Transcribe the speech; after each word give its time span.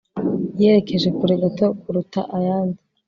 Yerekeje 0.61 1.09
kure 1.17 1.33
gato 1.41 1.65
kuruta 1.81 2.21
ayandi 2.37 2.79